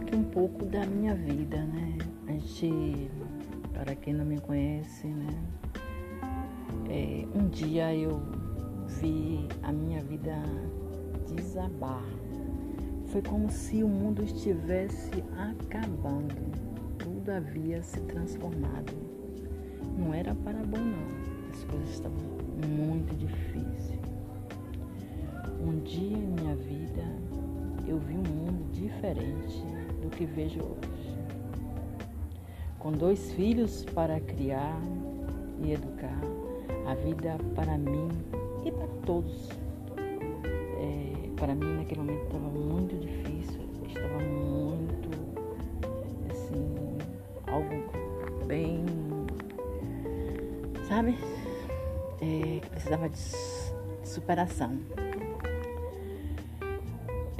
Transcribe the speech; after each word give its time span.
aqui 0.00 0.16
um 0.16 0.24
pouco 0.24 0.64
da 0.64 0.84
minha 0.86 1.14
vida, 1.14 1.58
né? 1.58 1.98
A 2.26 2.32
gente, 2.32 3.10
para 3.72 3.94
quem 3.94 4.14
não 4.14 4.24
me 4.24 4.40
conhece, 4.40 5.06
né? 5.06 5.28
É, 6.88 7.26
um 7.34 7.48
dia 7.48 7.94
eu 7.94 8.20
vi 9.00 9.46
a 9.62 9.70
minha 9.70 10.02
vida 10.02 10.34
desabar. 11.28 12.02
Foi 13.06 13.20
como 13.22 13.50
se 13.50 13.82
o 13.82 13.88
mundo 13.88 14.22
estivesse 14.24 15.22
acabando. 15.36 16.50
Tudo 16.98 17.30
havia 17.30 17.82
se 17.82 18.00
transformado. 18.02 18.92
Não 19.98 20.14
era 20.14 20.34
para 20.34 20.58
bom 20.64 20.78
não. 20.78 21.50
As 21.52 21.64
coisas 21.64 21.90
estavam 21.90 22.18
muito 22.66 23.14
difíceis. 23.16 24.00
Um 25.60 25.78
dia 25.80 26.16
em 26.16 26.26
minha 26.26 26.56
vida 26.56 27.04
eu 27.86 27.98
vi 27.98 28.14
um 28.14 28.22
mundo 28.22 28.70
diferente 28.72 29.64
do 30.00 30.08
que 30.10 30.24
vejo 30.24 30.60
hoje. 30.60 31.18
Com 32.78 32.92
dois 32.92 33.32
filhos 33.32 33.84
para 33.94 34.18
criar 34.20 34.80
e 35.62 35.72
educar, 35.72 36.20
a 36.86 36.94
vida 36.94 37.36
para 37.54 37.76
mim 37.76 38.08
e 38.64 38.72
para 38.72 38.88
todos. 39.04 39.50
É, 39.98 41.28
para 41.36 41.54
mim 41.54 41.76
naquele 41.76 42.00
momento 42.00 42.24
estava 42.24 42.48
muito 42.48 42.96
difícil, 42.96 43.60
estava 43.86 44.18
muito 44.18 45.10
assim, 46.30 46.98
algo 47.46 48.46
bem, 48.46 48.84
sabe? 50.88 51.18
É, 52.22 52.60
que 52.60 52.70
precisava 52.70 53.08
de 53.08 53.18
superação 54.04 54.78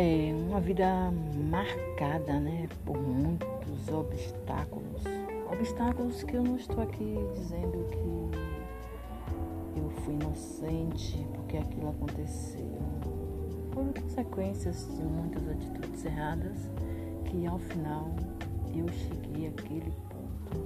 é 0.00 0.32
uma 0.32 0.60
vida 0.60 1.12
marcada 1.50 2.38
né, 2.38 2.68
por 2.86 2.96
muitos 2.96 3.88
obstáculos. 3.88 5.02
Obstáculos 5.50 6.22
que 6.22 6.36
eu 6.36 6.44
não 6.44 6.56
estou 6.56 6.84
aqui 6.84 7.16
dizendo 7.34 7.84
que 7.90 9.80
eu 9.80 9.90
fui 10.04 10.14
inocente 10.14 11.26
porque 11.34 11.56
aquilo 11.56 11.88
aconteceu. 11.88 12.78
Foram 13.72 13.92
consequências 13.92 14.86
de 14.96 15.02
muitas 15.02 15.48
atitudes 15.48 16.04
erradas 16.04 16.70
que 17.24 17.44
ao 17.44 17.58
final 17.58 18.08
eu 18.72 18.86
cheguei 18.92 19.48
àquele 19.48 19.92
ponto. 20.08 20.60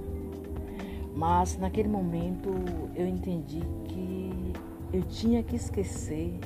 Mas 1.16 1.56
naquele 1.56 1.88
momento 1.88 2.50
eu 2.94 3.06
entendi 3.08 3.62
que 3.86 4.52
eu 4.92 5.00
tinha 5.04 5.42
que 5.42 5.56
esquecer 5.56 6.38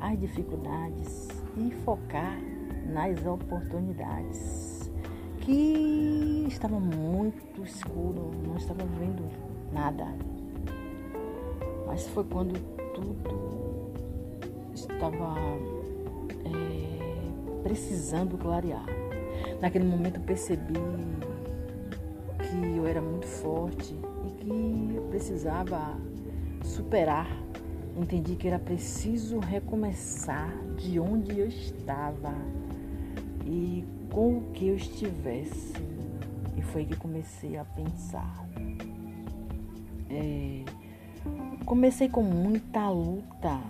as 0.00 0.18
dificuldades 0.18 1.41
e 1.56 1.70
focar 1.84 2.38
nas 2.86 3.24
oportunidades 3.26 4.90
que 5.40 6.46
estava 6.48 6.78
muito 6.78 7.62
escuro, 7.62 8.30
não 8.46 8.56
estava 8.56 8.84
vendo 8.98 9.28
nada. 9.72 10.06
Mas 11.86 12.06
foi 12.08 12.24
quando 12.24 12.58
tudo 12.94 13.92
estava 14.72 15.34
é, 16.46 17.62
precisando 17.62 18.38
clarear. 18.38 18.86
Naquele 19.60 19.84
momento 19.84 20.16
eu 20.16 20.22
percebi 20.22 20.74
que 22.38 22.76
eu 22.76 22.86
era 22.86 23.00
muito 23.00 23.26
forte 23.26 23.94
e 24.26 24.30
que 24.32 24.96
eu 24.96 25.02
precisava 25.10 25.96
superar 26.62 27.26
entendi 27.96 28.36
que 28.36 28.48
era 28.48 28.58
preciso 28.58 29.38
recomeçar 29.38 30.52
de 30.76 30.98
onde 30.98 31.38
eu 31.38 31.46
estava 31.46 32.34
e 33.44 33.84
com 34.10 34.38
o 34.38 34.42
que 34.52 34.68
eu 34.68 34.76
estivesse. 34.76 35.74
E 36.56 36.62
foi 36.62 36.84
que 36.84 36.96
comecei 36.96 37.56
a 37.56 37.64
pensar. 37.64 38.46
É, 40.10 40.64
comecei 41.64 42.08
com 42.08 42.22
muita 42.22 42.88
luta, 42.90 43.60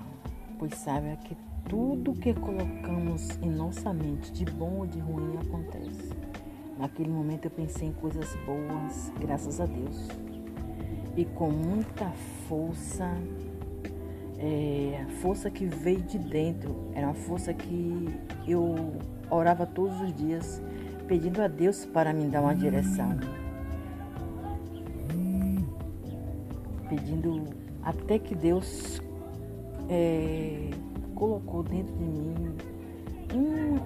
pois 0.58 0.74
sabe 0.74 1.16
que 1.24 1.36
tudo 1.68 2.12
que 2.12 2.34
colocamos 2.34 3.38
em 3.40 3.50
nossa 3.50 3.92
mente, 3.92 4.32
de 4.32 4.44
bom 4.44 4.78
ou 4.78 4.86
de 4.86 4.98
ruim, 4.98 5.36
acontece. 5.38 6.10
Naquele 6.78 7.10
momento 7.10 7.46
eu 7.46 7.50
pensei 7.50 7.88
em 7.88 7.92
coisas 7.92 8.34
boas, 8.44 9.12
graças 9.20 9.60
a 9.60 9.66
Deus. 9.66 10.08
E 11.16 11.24
com 11.24 11.50
muita 11.50 12.10
força 12.48 13.14
é, 14.42 15.06
força 15.20 15.48
que 15.48 15.64
veio 15.64 16.02
de 16.02 16.18
dentro, 16.18 16.90
era 16.94 17.06
uma 17.06 17.14
força 17.14 17.54
que 17.54 18.08
eu 18.46 18.92
orava 19.30 19.64
todos 19.64 20.00
os 20.00 20.12
dias, 20.14 20.60
pedindo 21.06 21.40
a 21.40 21.46
Deus 21.46 21.86
para 21.86 22.12
me 22.12 22.26
dar 22.26 22.42
uma 22.42 22.54
direção. 22.54 23.16
Pedindo 26.88 27.44
até 27.82 28.18
que 28.18 28.34
Deus 28.34 29.00
é, 29.88 30.70
colocou 31.14 31.62
dentro 31.62 31.94
de 31.94 32.04
mim 32.04 32.34
um, 33.34 33.78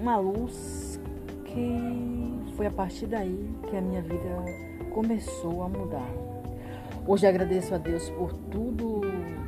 uma 0.00 0.16
luz 0.16 0.98
que 1.44 2.52
foi 2.56 2.66
a 2.66 2.70
partir 2.70 3.06
daí 3.06 3.48
que 3.68 3.76
a 3.76 3.80
minha 3.80 4.02
vida 4.02 4.44
começou 4.92 5.62
a 5.62 5.68
mudar. 5.68 6.10
Hoje 7.06 7.24
agradeço 7.24 7.72
a 7.72 7.78
Deus 7.78 8.10
por 8.10 8.32
tudo 8.32 9.05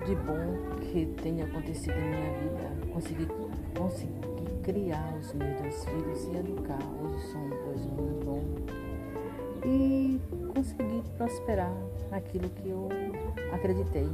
de 0.09 0.15
bom 0.15 0.79
que 0.81 1.05
tem 1.23 1.43
acontecido 1.43 1.93
em 1.93 2.09
minha 2.09 2.33
vida. 2.39 2.93
Consegui, 2.95 3.29
consegui 3.77 4.21
criar 4.63 5.15
os 5.21 5.35
meus 5.35 5.61
dois 5.61 5.85
filhos 5.85 6.25
e 6.25 6.37
educar. 6.39 6.79
Hoje 7.03 7.27
são 7.31 7.49
dois 7.51 7.85
meninos 7.85 8.25
bons. 8.25 8.45
E 9.67 10.19
consegui 10.55 11.03
prosperar 11.19 11.75
naquilo 12.11 12.49
que 12.49 12.71
eu 12.71 12.89
acreditei. 13.53 14.09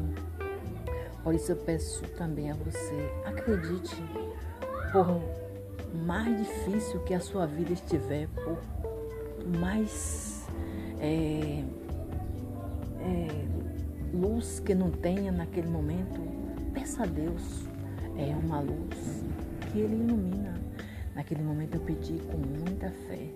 Por 1.22 1.32
isso 1.32 1.52
eu 1.52 1.56
peço 1.56 2.02
também 2.16 2.50
a 2.50 2.54
você, 2.54 3.12
acredite, 3.24 3.96
por 4.90 5.06
mais 6.04 6.36
difícil 6.38 7.00
que 7.04 7.14
a 7.14 7.20
sua 7.20 7.46
vida 7.46 7.72
estiver, 7.72 8.26
por 8.28 8.58
mais 9.60 10.44
é, 11.00 11.62
é, 13.00 13.63
luz 14.14 14.60
que 14.60 14.74
não 14.74 14.90
tenha 14.90 15.32
naquele 15.32 15.68
momento, 15.68 16.20
peça 16.72 17.02
a 17.02 17.06
Deus. 17.06 17.64
É 18.16 18.34
uma 18.34 18.60
luz 18.60 19.24
que 19.72 19.80
Ele 19.80 19.96
ilumina. 19.96 20.54
Naquele 21.14 21.42
momento 21.42 21.74
eu 21.74 21.80
pedi 21.80 22.18
com 22.30 22.38
muita 22.38 22.90
fé. 22.90 23.28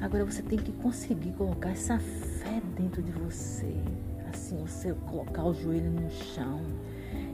Agora 0.00 0.24
você 0.24 0.42
tem 0.42 0.58
que 0.58 0.72
conseguir 0.72 1.32
colocar 1.32 1.70
essa 1.70 1.98
fé 1.98 2.60
dentro 2.76 3.02
de 3.02 3.12
você. 3.12 3.74
Assim, 4.30 4.56
você 4.58 4.92
colocar 5.06 5.44
o 5.44 5.54
joelho 5.54 5.90
no 5.90 6.10
chão 6.10 6.60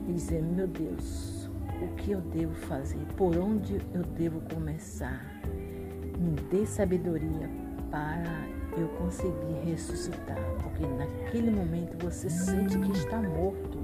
e 0.07 0.13
dizer: 0.13 0.41
Meu 0.41 0.67
Deus, 0.67 1.49
o 1.81 1.95
que 1.95 2.11
eu 2.11 2.21
devo 2.21 2.53
fazer? 2.53 3.03
Por 3.17 3.37
onde 3.37 3.75
eu 3.93 4.03
devo 4.17 4.41
começar? 4.53 5.23
Me 6.17 6.31
dê 6.49 6.65
sabedoria 6.65 7.49
para 7.91 8.23
eu 8.77 8.87
consegui 8.89 9.53
ressuscitar, 9.65 10.37
porque 10.61 10.85
naquele 10.85 11.51
momento 11.51 11.97
você 12.03 12.29
sente 12.29 12.77
que 12.77 12.91
está 12.91 13.21
morto. 13.21 13.79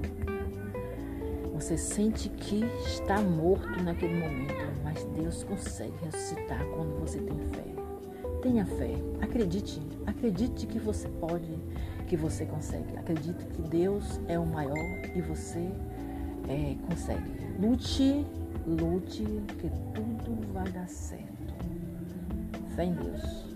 Você 1.53 1.77
sente 1.77 2.27
que 2.29 2.65
está 2.85 3.21
morto 3.21 3.83
naquele 3.83 4.19
momento, 4.19 4.53
mas 4.83 5.03
Deus 5.15 5.43
consegue 5.43 5.93
ressuscitar 6.03 6.65
quando 6.75 6.99
você 6.99 7.19
tem 7.19 7.37
fé. 7.49 7.63
Tenha 8.41 8.65
fé, 8.65 8.95
acredite, 9.21 9.79
acredite 10.07 10.65
que 10.65 10.79
você 10.79 11.07
pode, 11.07 11.55
que 12.07 12.17
você 12.17 12.45
consegue. 12.45 12.97
Acredite 12.97 13.45
que 13.45 13.61
Deus 13.61 14.19
é 14.27 14.39
o 14.39 14.45
maior 14.45 14.75
e 15.15 15.21
você 15.21 15.69
é, 16.49 16.75
consegue. 16.87 17.31
Lute, 17.59 18.25
lute, 18.65 19.23
que 19.59 19.69
tudo 19.93 20.51
vai 20.51 20.69
dar 20.71 20.87
certo. 20.87 21.53
Fé 22.75 22.85
em 22.85 22.93
Deus. 22.93 23.50